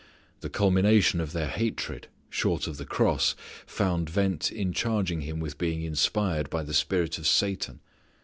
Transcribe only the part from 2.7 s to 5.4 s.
the cross, found vent in charging Him